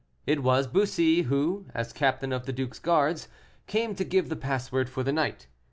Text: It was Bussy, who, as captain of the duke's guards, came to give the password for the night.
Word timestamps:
It 0.25 0.41
was 0.41 0.65
Bussy, 0.65 1.21
who, 1.27 1.67
as 1.75 1.93
captain 1.93 2.33
of 2.33 2.47
the 2.47 2.53
duke's 2.53 2.79
guards, 2.79 3.27
came 3.67 3.93
to 3.93 4.03
give 4.03 4.29
the 4.29 4.35
password 4.35 4.89
for 4.89 5.03
the 5.03 5.13
night. 5.13 5.45